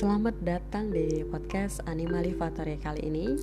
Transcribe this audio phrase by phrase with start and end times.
[0.00, 3.36] Selamat datang di podcast Animalivatory kali ini.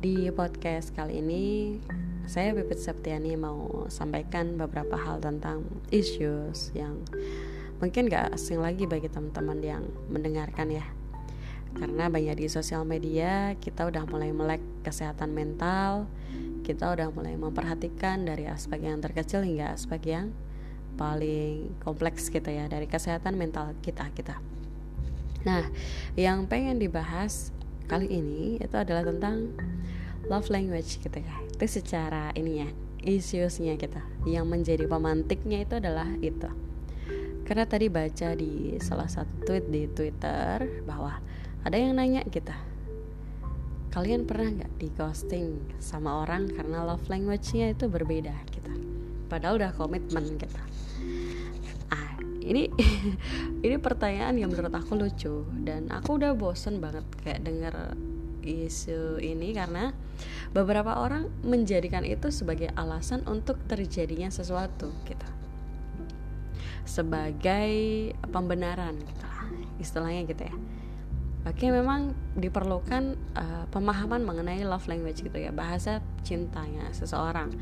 [0.00, 1.76] Di podcast kali ini,
[2.24, 7.04] saya Pipit Septiani mau sampaikan beberapa hal tentang issues yang
[7.76, 10.86] mungkin gak asing lagi bagi teman-teman yang mendengarkan ya.
[11.76, 16.08] Karena banyak di sosial media, kita udah mulai melek kesehatan mental,
[16.64, 20.32] kita udah mulai memperhatikan dari aspek yang terkecil hingga aspek yang
[20.96, 24.40] paling kompleks gitu ya dari kesehatan mental kita kita.
[25.46, 25.70] Nah,
[26.18, 27.54] yang pengen dibahas
[27.86, 29.54] kali ini itu adalah tentang
[30.26, 31.36] love language gitu ya.
[31.54, 32.68] Itu secara ini ya,
[33.06, 34.02] issuesnya kita.
[34.26, 36.50] Yang menjadi pemantiknya itu adalah itu.
[37.46, 41.22] Karena tadi baca di salah satu tweet di Twitter bahwa
[41.62, 42.58] ada yang nanya kita,
[43.94, 48.74] kalian pernah nggak di ghosting sama orang karena love language-nya itu berbeda kita.
[49.30, 50.62] Padahal udah komitmen kita
[52.46, 52.70] ini
[53.66, 55.42] ini pertanyaan yang menurut aku lucu.
[55.66, 57.74] Dan aku udah bosen banget kayak denger
[58.46, 59.90] isu ini karena
[60.54, 65.28] beberapa orang menjadikan itu sebagai alasan untuk terjadinya sesuatu gitu.
[66.86, 67.70] Sebagai
[68.30, 69.26] pembenaran gitu
[69.76, 70.56] istilahnya gitu ya.
[71.46, 77.54] Oke memang diperlukan uh, pemahaman mengenai love language gitu ya bahasa cintanya seseorang.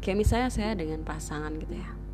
[0.00, 2.05] Kayak misalnya saya dengan pasangan gitu ya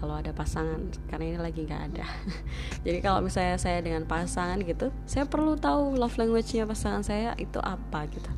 [0.00, 2.08] kalau ada pasangan karena ini lagi nggak ada.
[2.88, 7.60] Jadi kalau misalnya saya dengan pasangan gitu saya perlu tahu love language-nya pasangan saya itu
[7.60, 8.32] apa gitu.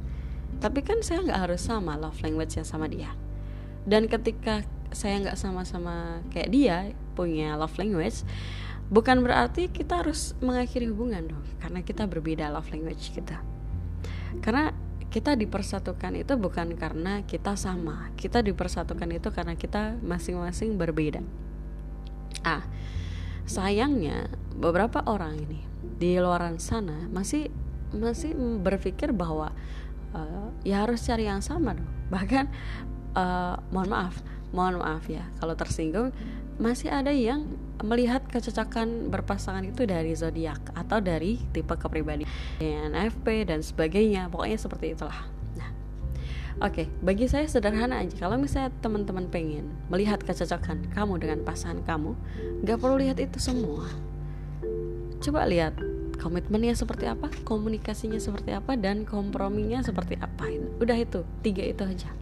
[0.59, 3.15] Tapi kan saya nggak harus sama love language-nya sama dia.
[3.87, 6.77] Dan ketika saya nggak sama-sama kayak dia
[7.15, 8.27] punya love language
[8.93, 11.47] bukan berarti kita harus mengakhiri hubungan dong.
[11.63, 13.39] Karena kita berbeda love language kita.
[14.43, 14.75] Karena
[15.13, 18.11] kita dipersatukan itu bukan karena kita sama.
[18.19, 21.23] Kita dipersatukan itu karena kita masing-masing berbeda
[22.43, 22.67] Ah,
[23.47, 24.27] sayangnya
[24.59, 25.61] beberapa orang ini
[25.99, 27.51] di luar sana masih
[27.95, 29.53] masih berpikir bahwa
[30.17, 31.91] uh, ya harus cari yang sama dong.
[32.15, 32.45] Bahkan
[33.17, 34.15] uh, mohon maaf,
[34.51, 36.11] mohon maaf ya kalau tersinggung
[36.61, 37.49] masih ada yang
[37.81, 42.29] melihat kecocokan berpasangan itu dari zodiak atau dari tipe kepribadian
[42.61, 44.29] NFP dan sebagainya.
[44.29, 45.32] Pokoknya seperti itulah.
[46.61, 48.13] Oke, okay, bagi saya sederhana aja.
[48.21, 52.13] Kalau misalnya teman-teman pengen melihat kecocokan kamu dengan pasangan kamu,
[52.69, 53.89] gak perlu lihat itu semua.
[55.25, 55.81] Coba lihat
[56.21, 60.53] komitmennya seperti apa, komunikasinya seperti apa, dan komprominya seperti apa.
[60.77, 62.13] Udah itu, tiga itu aja.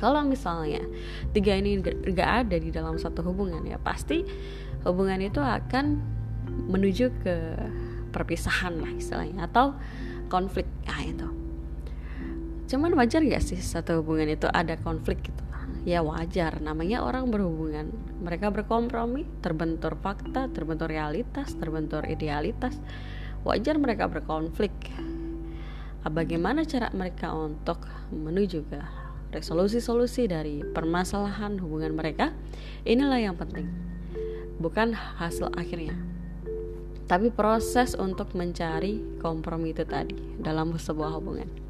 [0.00, 0.80] Kalau misalnya
[1.36, 4.24] tiga ini gak ada di dalam satu hubungan ya pasti
[4.88, 6.00] hubungan itu akan
[6.68, 7.36] menuju ke
[8.08, 9.76] perpisahan lah istilahnya atau
[10.32, 10.64] konflik.
[10.86, 11.37] Nah itu
[12.68, 15.42] cuman wajar gak sih satu hubungan itu ada konflik gitu?
[15.88, 17.88] Ya wajar namanya orang berhubungan.
[18.20, 22.76] Mereka berkompromi terbentur fakta terbentur realitas terbentur idealitas.
[23.40, 24.74] Wajar mereka berkonflik.
[26.04, 28.80] Ah, bagaimana cara mereka untuk menuju ke
[29.32, 32.36] resolusi-solusi dari permasalahan hubungan mereka?
[32.84, 33.68] Inilah yang penting
[34.60, 35.96] bukan hasil akhirnya.
[37.08, 41.67] Tapi proses untuk mencari kompromi itu tadi dalam sebuah hubungan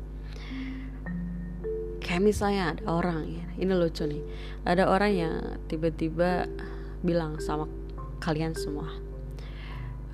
[2.18, 3.46] kayak misalnya ada orang ya.
[3.62, 4.18] Ini lucu nih.
[4.66, 5.34] Ada orang yang
[5.70, 6.50] tiba-tiba
[6.98, 7.70] bilang sama
[8.18, 8.90] kalian semua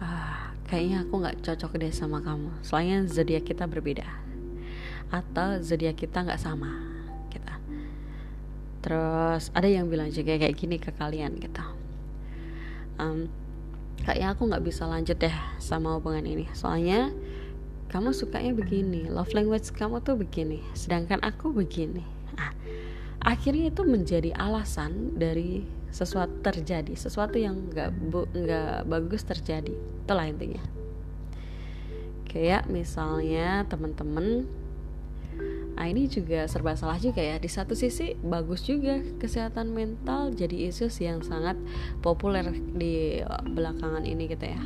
[0.05, 2.61] ah, kayaknya aku nggak cocok deh sama kamu.
[2.61, 4.05] Soalnya zodiak kita berbeda
[5.09, 6.77] atau zodiak kita nggak sama
[7.33, 7.57] kita
[8.85, 11.65] terus ada yang bilang juga kayak gini ke kalian gitu.
[13.01, 13.33] Um,
[14.05, 16.53] kayaknya aku nggak bisa lanjut deh sama hubungan ini.
[16.53, 17.17] Soalnya
[17.95, 22.03] kamu sukanya begini love language kamu tuh begini sedangkan aku begini.
[22.35, 22.51] Nah,
[23.23, 25.63] akhirnya itu menjadi alasan dari
[25.95, 27.95] sesuatu terjadi sesuatu yang nggak
[28.35, 29.71] nggak bagus terjadi.
[30.03, 30.59] Itulah intinya.
[32.27, 34.51] Kayak misalnya teman-teman
[35.75, 37.39] Nah ini juga serba salah juga ya.
[37.39, 41.59] Di satu sisi bagus juga kesehatan mental jadi isu yang sangat
[41.99, 44.63] populer di belakangan ini gitu ya.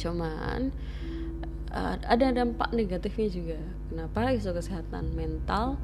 [0.00, 0.72] Cuman
[1.74, 3.58] uh, ada dampak negatifnya juga.
[3.90, 4.30] Kenapa?
[4.30, 5.76] Isu kesehatan mental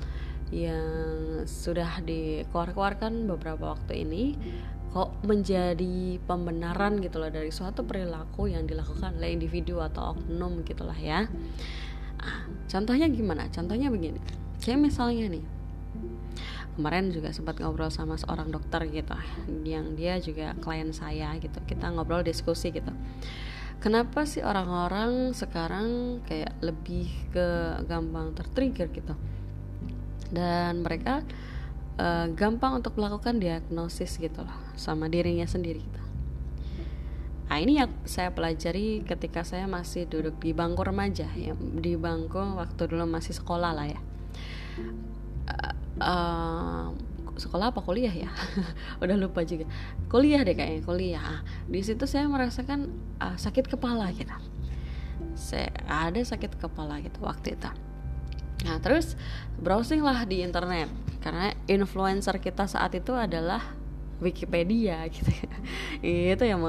[0.51, 4.35] yang sudah dikeluarkan beberapa waktu ini
[4.91, 10.99] kok menjadi pembenaran gitu loh dari suatu perilaku yang dilakukan oleh individu atau oknum gitulah
[10.99, 11.31] ya.
[12.19, 13.47] Ah, contohnya gimana?
[13.55, 14.19] Contohnya begini.
[14.59, 15.45] Kayak misalnya nih
[16.75, 19.15] kemarin juga sempat ngobrol sama seorang dokter gitu
[19.63, 21.63] yang dia juga klien saya gitu.
[21.71, 22.91] Kita ngobrol diskusi gitu
[23.81, 29.17] kenapa sih orang-orang sekarang kayak lebih ke gampang tertrigger gitu
[30.31, 31.27] dan mereka
[31.99, 36.01] uh, gampang untuk melakukan diagnosis gitu loh sama dirinya sendiri gitu
[37.51, 42.39] Nah ini yang saya pelajari ketika saya masih duduk di bangku remaja ya di bangku
[42.39, 44.01] waktu dulu masih sekolah lah ya.
[45.51, 46.85] Uh, uh,
[47.41, 48.29] sekolah apa kuliah ya?
[49.03, 49.65] Udah lupa juga.
[50.13, 51.25] Kuliah deh kayaknya kuliah.
[51.25, 54.37] Ah, di situ saya merasakan uh, sakit kepala gitu
[55.41, 57.71] saya ada sakit kepala gitu waktu itu.
[58.69, 59.17] Nah terus
[59.57, 60.93] browsing lah di internet.
[61.21, 63.61] Karena influencer kita saat itu adalah
[64.21, 65.33] Wikipedia gitu
[66.05, 66.61] itu yang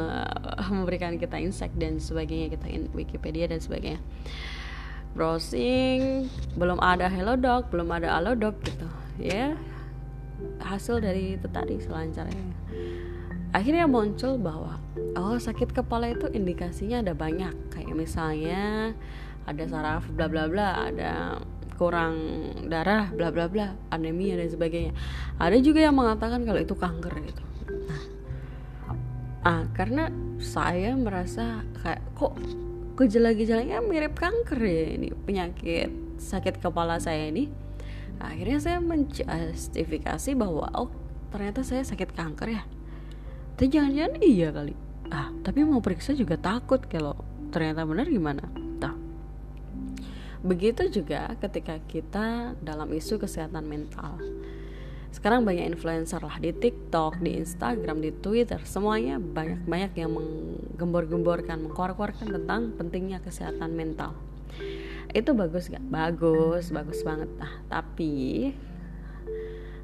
[0.71, 3.99] memberikan kita insight dan sebagainya kita in Wikipedia dan sebagainya.
[5.11, 8.87] Browsing belum ada Hello Doc belum ada Allo Doc gitu
[9.19, 9.59] ya
[10.61, 12.53] hasil dari itu tadi selancarnya.
[13.51, 14.79] Akhirnya muncul bahwa
[15.19, 17.51] oh sakit kepala itu indikasinya ada banyak.
[17.73, 18.95] Kayak misalnya
[19.43, 21.41] ada saraf bla bla bla ada
[21.75, 22.15] kurang
[22.69, 24.93] darah bla bla bla anemia dan sebagainya.
[25.41, 27.43] Ada juga yang mengatakan kalau itu kanker gitu.
[27.89, 28.03] Nah
[29.41, 32.37] ah karena saya merasa kayak kok
[32.93, 35.89] gejala-gejalanya mirip kanker ya ini penyakit
[36.21, 37.49] sakit kepala saya ini
[38.27, 40.89] akhirnya saya menjustifikasi bahwa oh
[41.33, 42.63] ternyata saya sakit kanker ya
[43.57, 44.75] tapi jangan-jangan iya kali
[45.09, 47.17] ah tapi mau periksa juga takut kalau
[47.51, 48.45] ternyata benar gimana
[50.41, 54.17] Begitu juga ketika kita dalam isu kesehatan mental.
[55.13, 62.25] Sekarang banyak influencer lah di TikTok, di Instagram, di Twitter, semuanya banyak-banyak yang menggembor-gemborkan, mengkor-korkan
[62.25, 64.17] tentang pentingnya kesehatan mental.
[65.11, 65.83] Itu bagus gak?
[65.91, 67.27] Bagus, bagus banget.
[67.35, 68.55] Nah, tapi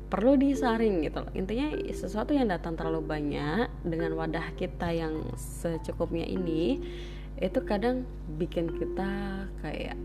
[0.07, 1.31] perlu disaring gitu loh.
[1.35, 6.79] Intinya sesuatu yang datang terlalu banyak dengan wadah kita yang secukupnya ini
[7.37, 8.07] itu kadang
[8.39, 9.99] bikin kita kayak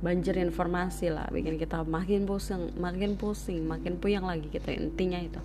[0.00, 5.40] banjir informasi lah bikin kita makin pusing makin pusing makin puyeng lagi gitu intinya itu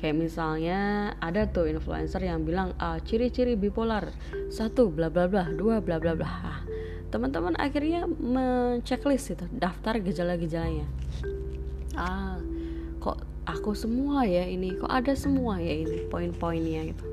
[0.00, 4.08] kayak misalnya ada tuh influencer yang bilang ah, ciri-ciri bipolar
[4.48, 6.60] satu bla bla bla dua bla bla bla ah,
[7.12, 10.88] teman-teman akhirnya menceklis itu daftar gejala-gejalanya
[11.94, 12.40] ah
[12.98, 17.04] kok aku semua ya ini kok ada semua ya ini poin-poinnya gitu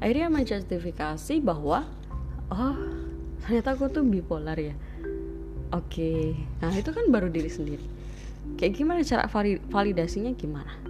[0.00, 1.84] akhirnya menjustifikasi bahwa
[2.48, 2.76] oh
[3.44, 4.74] ternyata aku tuh bipolar ya
[5.74, 7.82] Oke, nah itu kan baru diri sendiri.
[8.54, 9.26] Kayak gimana cara
[9.74, 10.83] validasinya gimana?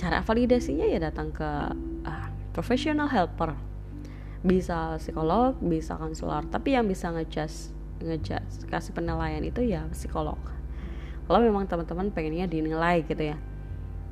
[0.00, 1.50] Cara validasinya ya datang ke
[2.04, 3.52] uh, professional helper.
[4.44, 7.72] Bisa psikolog, bisa konselor, tapi yang bisa ngejudge
[8.04, 10.36] ngejudge kasih penilaian itu ya psikolog.
[11.24, 13.36] Kalau memang teman-teman pengennya dinilai gitu ya.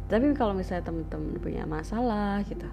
[0.09, 2.69] Tapi kalau misalnya teman-teman punya masalah gitu,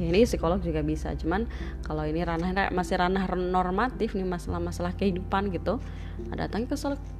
[0.00, 1.12] ya ini psikolog juga bisa.
[1.12, 1.44] Cuman
[1.84, 5.76] kalau ini ranah masih ranah normatif nih masalah-masalah kehidupan gitu
[6.32, 6.74] datang ke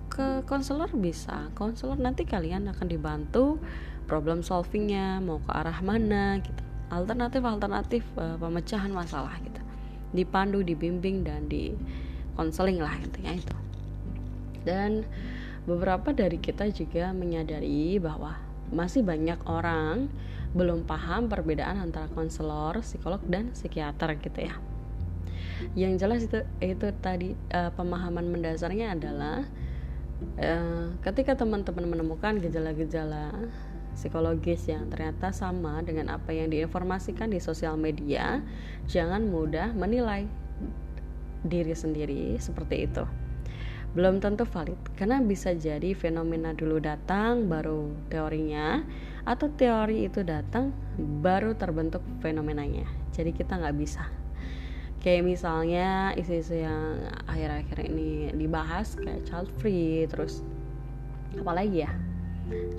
[0.09, 1.53] ke konselor bisa.
[1.53, 3.61] Konselor nanti kalian akan dibantu
[4.09, 6.63] problem solvingnya mau ke arah mana gitu.
[6.91, 9.61] Alternatif alternatif uh, pemecahan masalah gitu.
[10.17, 11.77] Dipandu dibimbing dan di
[12.35, 13.57] konseling lah intinya itu.
[14.65, 15.07] Dan
[15.69, 18.35] beberapa dari kita juga menyadari bahwa
[18.75, 20.11] masih banyak orang
[20.51, 24.55] belum paham perbedaan antara konselor, psikolog dan psikiater gitu ya.
[25.77, 29.47] Yang jelas itu itu tadi uh, pemahaman mendasarnya adalah
[30.41, 33.31] uh, ketika teman-teman menemukan gejala-gejala
[33.95, 38.41] psikologis yang ternyata sama dengan apa yang diinformasikan di sosial media,
[38.89, 40.25] jangan mudah menilai
[41.45, 43.05] diri sendiri seperti itu
[43.91, 48.87] belum tentu valid karena bisa jadi fenomena dulu datang baru teorinya
[49.25, 50.73] atau teori itu datang
[51.21, 52.89] baru terbentuk fenomenanya.
[53.13, 54.09] Jadi kita nggak bisa.
[55.01, 60.45] Kayak misalnya isu-isu yang akhir-akhir ini dibahas kayak child free terus
[61.41, 61.93] apa lagi ya?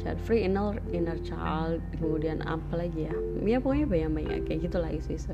[0.03, 3.15] Child free inner inner child kemudian apa lagi ya?
[3.41, 5.33] Ya pokoknya banyak-banyak kayak gitulah isu-isu.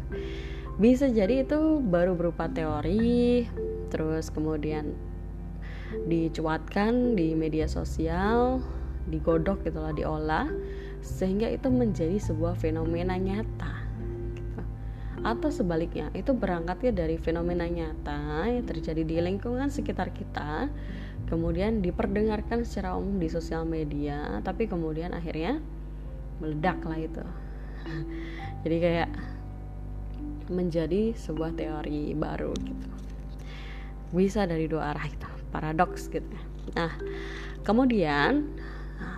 [0.79, 3.43] Bisa jadi itu baru berupa teori
[3.91, 4.95] terus kemudian
[6.07, 8.59] dicuatkan di media sosial
[9.07, 10.47] digodok gitulah diolah
[11.01, 13.87] sehingga itu menjadi sebuah fenomena nyata.
[15.25, 20.69] Atau sebaliknya itu berangkatnya dari fenomena nyata yang terjadi di lingkungan sekitar kita
[21.27, 25.59] kemudian diperdengarkan secara umum di sosial media tapi kemudian akhirnya
[26.39, 27.25] meledak lah itu.
[28.63, 29.09] Jadi kayak
[30.47, 32.89] menjadi sebuah teori baru gitu.
[34.15, 36.37] Bisa dari dua arah itu paradoks gitu.
[36.77, 36.93] Nah
[37.67, 38.47] kemudian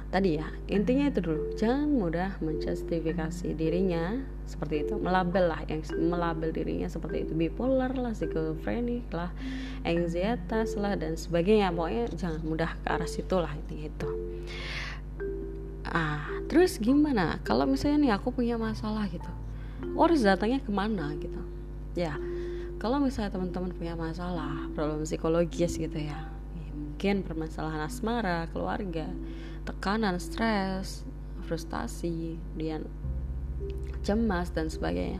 [0.10, 1.54] tadi ya intinya itu dulu.
[1.58, 4.98] Jangan mudah menjustifikasi dirinya seperti itu.
[4.98, 7.34] Melabel lah yang melabel dirinya seperti itu.
[7.38, 9.30] Bipolar lah schizophrenic lah
[9.86, 11.70] anxietas lah dan sebagainya.
[11.74, 14.10] Pokoknya jangan mudah ke arah situ lah intinya itu.
[15.86, 17.38] Ah terus gimana?
[17.46, 19.30] Kalau misalnya nih aku punya masalah gitu
[19.80, 21.39] harus datangnya ke mana gitu?
[21.96, 22.18] Ya
[22.80, 26.32] kalau misalnya teman-teman punya masalah problem psikologis gitu ya
[27.00, 29.12] mungkin permasalahan asmara keluarga
[29.66, 31.04] tekanan stres
[31.48, 32.86] frustasi kemudian
[34.06, 35.20] cemas dan sebagainya.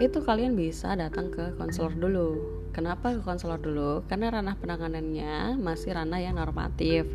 [0.00, 2.28] Itu kalian bisa datang ke konselor dulu.
[2.72, 4.02] Kenapa ke konselor dulu?
[4.08, 7.06] Karena ranah penanganannya masih ranah yang normatif.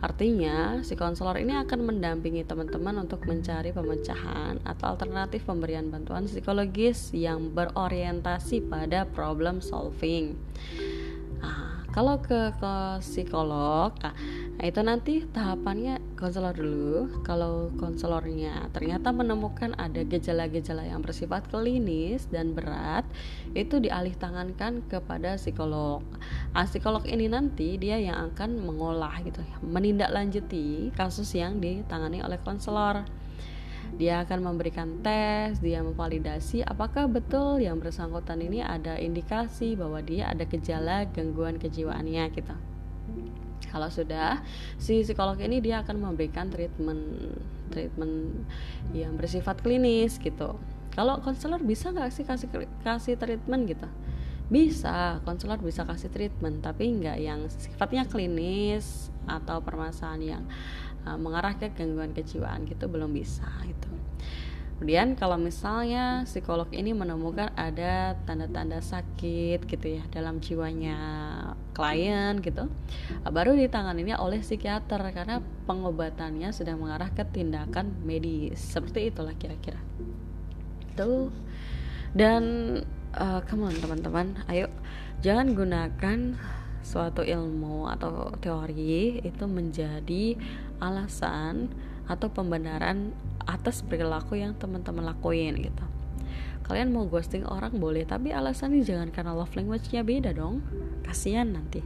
[0.00, 7.12] Artinya, si konselor ini akan mendampingi teman-teman untuk mencari pemecahan atau alternatif pemberian bantuan psikologis
[7.12, 10.34] yang berorientasi pada problem solving.
[11.40, 14.16] Nah, kalau ke, ke psikolog, nah,
[14.54, 17.10] Nah, itu nanti tahapannya konselor dulu.
[17.26, 23.02] Kalau konselornya ternyata menemukan ada gejala-gejala yang bersifat klinis dan berat,
[23.58, 26.06] itu dialih tangankan kepada psikolog.
[26.54, 32.38] Nah, psikolog ini nanti dia yang akan mengolah gitu ya, menindaklanjuti kasus yang ditangani oleh
[32.38, 33.02] konselor.
[33.94, 40.30] Dia akan memberikan tes, dia memvalidasi apakah betul yang bersangkutan ini ada indikasi bahwa dia
[40.30, 42.54] ada gejala gangguan kejiwaannya gitu.
[43.70, 44.38] Kalau sudah,
[44.78, 47.34] si psikolog ini dia akan memberikan treatment
[47.74, 48.46] treatment
[48.94, 50.54] yang bersifat klinis gitu.
[50.94, 52.48] Kalau konselor bisa nggak sih kasih
[52.86, 53.88] kasih treatment gitu?
[54.46, 60.44] Bisa, konselor bisa kasih treatment, tapi nggak yang sifatnya klinis atau permasalahan yang
[61.08, 63.90] uh, mengarah ke gangguan kejiwaan gitu belum bisa itu.
[64.74, 70.98] Kemudian kalau misalnya psikolog ini menemukan ada tanda-tanda sakit gitu ya dalam jiwanya
[71.74, 72.70] klien gitu,
[73.26, 78.62] baru ditanganinya oleh psikiater karena pengobatannya sudah mengarah ke tindakan medis.
[78.62, 79.82] Seperti itulah kira-kira.
[80.94, 81.34] Tuh.
[82.14, 82.78] Dan
[83.18, 84.70] uh, come on teman-teman, ayo
[85.18, 86.38] jangan gunakan
[86.84, 90.38] suatu ilmu atau teori itu menjadi
[90.78, 91.72] alasan
[92.04, 93.10] atau pembenaran
[93.48, 95.84] atas perilaku yang teman-teman lakuin gitu
[96.64, 100.64] kalian mau ghosting orang boleh tapi alasannya jangan karena love language-nya beda dong.
[101.04, 101.84] Kasihan nanti.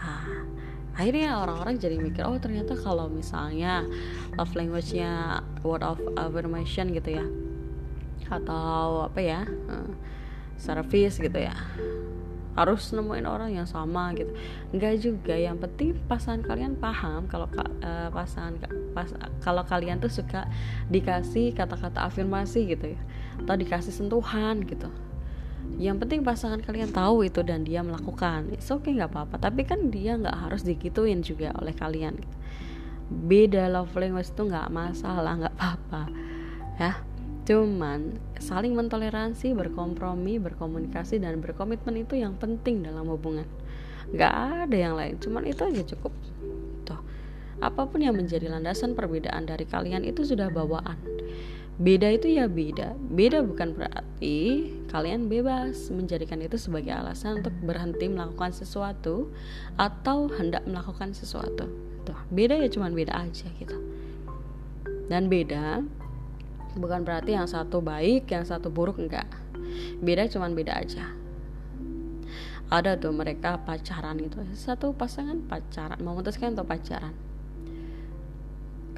[0.00, 0.48] Nah,
[0.96, 3.84] akhirnya orang-orang jadi mikir oh ternyata kalau misalnya
[4.40, 7.26] love language-nya word of affirmation gitu ya.
[8.32, 9.92] Atau apa ya uh,
[10.56, 11.52] service gitu ya.
[12.56, 14.32] Harus nemuin orang yang sama gitu.
[14.72, 17.52] Enggak juga yang penting pasangan kalian paham kalau
[17.84, 18.56] uh, pasangan
[18.96, 19.12] pas
[19.44, 20.48] kalau kalian tuh suka
[20.88, 23.02] dikasih kata-kata afirmasi gitu ya
[23.42, 24.86] atau dikasih sentuhan gitu
[25.80, 29.90] yang penting pasangan kalian tahu itu dan dia melakukan oke okay, nggak apa-apa tapi kan
[29.90, 32.20] dia nggak harus digituin juga oleh kalian
[33.08, 36.02] beda love language itu nggak masalah nggak apa-apa
[36.78, 36.94] ya
[37.44, 43.44] Cuman saling mentoleransi, berkompromi, berkomunikasi dan berkomitmen itu yang penting dalam hubungan.
[44.16, 46.12] Gak ada yang lain, cuman itu aja cukup.
[46.88, 47.00] Tuh.
[47.60, 50.96] Apa pun yang menjadi landasan perbedaan dari kalian itu sudah bawaan.
[51.74, 52.94] Beda itu ya beda.
[53.10, 59.34] Beda bukan berarti kalian bebas menjadikan itu sebagai alasan untuk berhenti melakukan sesuatu
[59.74, 61.66] atau hendak melakukan sesuatu.
[62.06, 63.74] Tuh, beda ya cuman beda aja gitu.
[65.10, 65.82] Dan beda
[66.74, 69.26] bukan berarti yang satu baik yang satu buruk enggak
[70.02, 71.06] beda cuman beda aja
[72.70, 77.14] ada tuh mereka pacaran gitu satu pasangan pacaran memutuskan untuk pacaran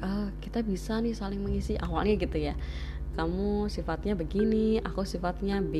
[0.01, 2.55] uh, kita bisa nih saling mengisi awalnya gitu ya
[3.17, 5.73] kamu sifatnya begini, aku sifatnya B,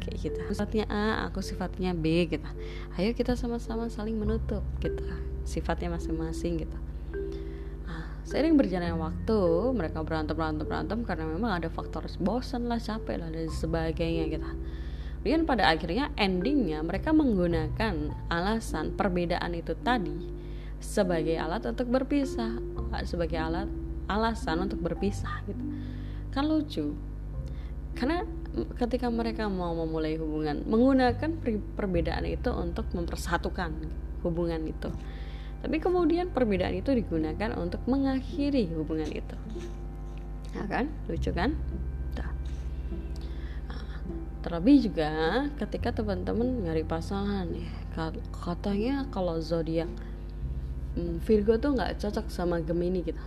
[0.00, 0.40] kayak gitu.
[0.48, 2.48] Sifatnya A, aku sifatnya B, gitu.
[2.96, 5.04] Ayo kita sama-sama saling menutup, gitu.
[5.44, 6.78] Sifatnya masing-masing, gitu.
[8.24, 9.40] Seiring berjalannya waktu,
[9.76, 14.48] mereka berantem berantem berantem karena memang ada faktor bosan lah, capek lah dan sebagainya gitu.
[15.20, 20.41] Kemudian pada akhirnya endingnya mereka menggunakan alasan perbedaan itu tadi
[20.82, 22.58] sebagai alat untuk berpisah,
[23.06, 23.70] sebagai alat
[24.10, 25.62] alasan untuk berpisah gitu.
[26.34, 26.98] Kan lucu.
[27.94, 28.26] Karena
[28.76, 31.30] ketika mereka mau memulai hubungan menggunakan
[31.78, 33.72] perbedaan itu untuk mempersatukan
[34.26, 34.90] hubungan itu.
[35.62, 39.36] Tapi kemudian perbedaan itu digunakan untuk mengakhiri hubungan itu.
[40.52, 40.90] Ya kan?
[41.06, 41.54] Lucu kan?
[42.18, 42.30] Nah,
[44.42, 47.70] terlebih juga ketika teman-teman nyari pasangan ya.
[48.34, 49.88] Katanya kalau zodiak
[50.96, 53.18] hmm, Virgo tuh nggak cocok sama Gemini gitu.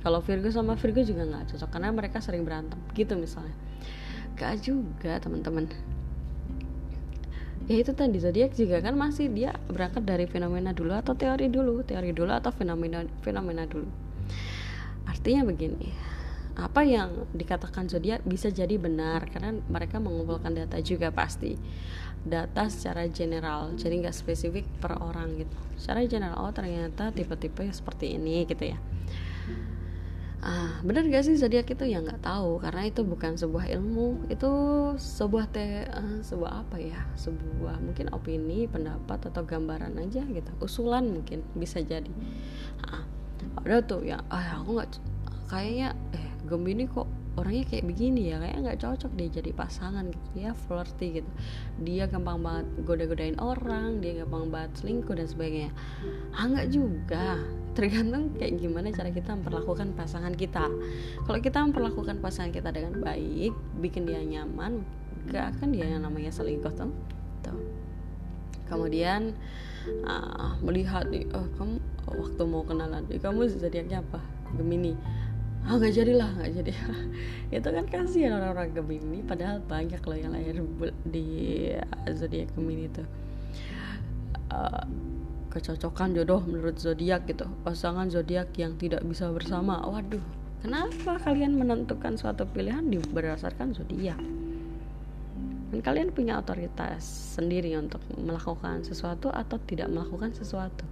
[0.00, 3.52] Kalau Virgo sama Virgo juga nggak cocok karena mereka sering berantem gitu misalnya.
[4.40, 5.68] Gak juga teman-teman.
[7.68, 11.86] Ya itu tadi zodiak juga kan masih dia berangkat dari fenomena dulu atau teori dulu
[11.86, 13.86] teori dulu atau fenomena fenomena dulu.
[15.06, 15.92] Artinya begini
[16.56, 21.54] apa yang dikatakan zodiak bisa jadi benar karena mereka mengumpulkan data juga pasti.
[22.20, 25.56] Data secara general jadi nggak spesifik per orang gitu.
[25.80, 28.78] Secara general oh ternyata tipe-tipe seperti ini gitu ya.
[30.40, 31.84] Ah benar gak sih zodiak itu?
[31.84, 34.24] Ya nggak tahu karena itu bukan sebuah ilmu.
[34.32, 34.50] Itu
[34.96, 37.04] sebuah te uh, sebuah apa ya?
[37.16, 40.50] Sebuah mungkin opini pendapat atau gambaran aja gitu.
[40.64, 42.08] Usulan mungkin bisa jadi.
[42.84, 43.04] Ah
[43.60, 44.90] ada tuh ya ah aku nggak
[45.48, 48.36] kayaknya eh Gemini kok orangnya kayak begini ya?
[48.40, 51.30] Kayak nggak cocok dia jadi pasangan gitu ya flirty gitu.
[51.84, 55.72] Dia gampang banget goda-godain orang dia gampang banget selingkuh dan sebagainya.
[56.32, 57.38] Ah nggak juga.
[57.76, 60.66] Tergantung kayak gimana cara kita memperlakukan pasangan kita.
[61.24, 64.82] Kalau kita memperlakukan pasangan kita dengan baik bikin dia nyaman
[65.30, 66.90] gak akan dia yang namanya selingkuh tuh.
[67.44, 67.60] Tuh.
[68.66, 69.34] Kemudian
[70.06, 71.76] uh, melihat oh, kamu
[72.10, 74.22] waktu mau kenalan kamu zodiaknya apa?
[74.58, 74.98] Gemini
[75.66, 76.72] ah oh, nggak jadilah nggak jadi.
[77.60, 80.56] Itu kan kasihan orang-orang Gemini padahal banyak loh yang lahir
[81.04, 81.26] di
[82.08, 83.02] zodiak Gemini itu
[84.54, 84.84] uh,
[85.50, 89.82] kecocokan jodoh menurut zodiak gitu pasangan zodiak yang tidak bisa bersama.
[89.82, 90.22] Waduh
[90.62, 94.20] kenapa kalian menentukan suatu pilihan berdasarkan zodiak?
[95.70, 97.06] Dan kalian punya otoritas
[97.38, 100.82] sendiri untuk melakukan sesuatu atau tidak melakukan sesuatu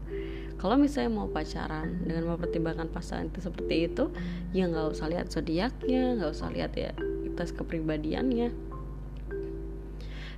[0.58, 4.10] kalau misalnya mau pacaran dengan mempertimbangkan pasangan itu seperti itu
[4.50, 6.92] ya nggak usah lihat zodiaknya nggak usah lihat ya
[7.38, 8.50] tes kepribadiannya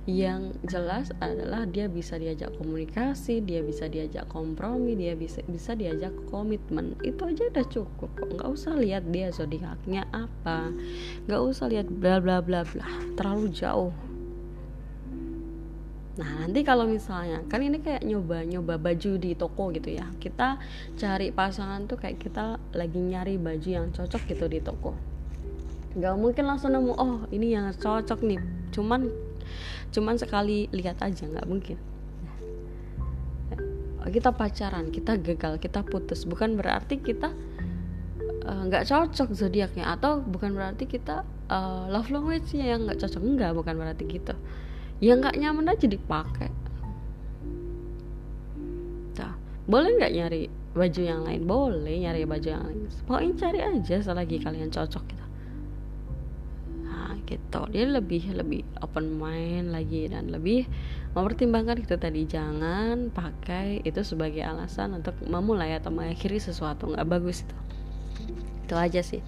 [0.09, 6.09] yang jelas adalah dia bisa diajak komunikasi, dia bisa diajak kompromi, dia bisa bisa diajak
[6.33, 6.97] komitmen.
[7.05, 8.29] Itu aja udah cukup kok.
[8.33, 10.73] Nggak usah lihat dia zodiaknya apa,
[11.29, 12.89] nggak usah lihat bla bla bla bla.
[13.13, 13.93] Terlalu jauh.
[16.19, 20.07] Nah nanti kalau misalnya kan ini kayak nyoba nyoba baju di toko gitu ya.
[20.19, 20.59] Kita
[20.99, 24.91] cari pasangan tuh kayak kita lagi nyari baju yang cocok gitu di toko.
[25.95, 28.39] Gak mungkin langsung nemu oh ini yang cocok nih.
[28.71, 29.07] Cuman
[29.91, 31.75] cuman sekali lihat aja nggak mungkin
[34.09, 37.29] kita pacaran kita gagal kita putus bukan berarti kita
[38.43, 41.21] eh, nggak uh, cocok zodiaknya atau bukan berarti kita
[41.53, 44.33] uh, love language yang nggak cocok enggak bukan berarti gitu
[45.01, 46.49] ya nggak nyaman aja dipakai.
[49.17, 49.33] Nah,
[49.65, 50.41] boleh nggak nyari
[50.77, 51.41] baju yang lain?
[51.49, 52.79] Boleh nyari baju yang lain.
[53.09, 55.25] Pokoknya cari aja selagi kalian cocok gitu.
[57.31, 57.61] Gitu.
[57.71, 60.67] Dia lebih lebih open mind lagi dan lebih
[61.15, 62.27] mempertimbangkan itu tadi.
[62.27, 66.91] Jangan pakai itu sebagai alasan untuk memulai atau mengakhiri sesuatu.
[66.91, 67.57] Nggak bagus itu.
[68.67, 69.23] Itu aja sih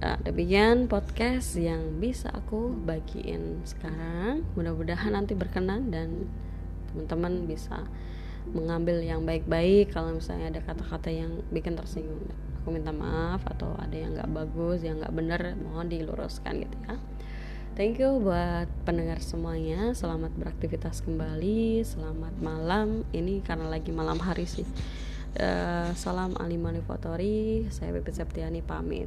[0.00, 4.42] nah, demikian podcast yang bisa aku bagiin sekarang.
[4.56, 6.26] Mudah-mudahan nanti berkenan dan
[6.90, 7.84] teman-teman bisa
[8.50, 9.92] mengambil yang baik-baik.
[9.92, 12.26] Kalau misalnya ada kata-kata yang bikin tersinggung
[12.60, 17.00] aku minta maaf atau ada yang nggak bagus yang nggak benar mohon diluruskan gitu ya.
[17.78, 19.96] Thank you buat pendengar semuanya.
[19.96, 21.80] Selamat beraktivitas kembali.
[21.86, 23.08] Selamat malam.
[23.14, 24.66] Ini karena lagi malam hari sih.
[25.38, 29.06] Uh, salam Ali Manifatori saya Bebe Septiani pamit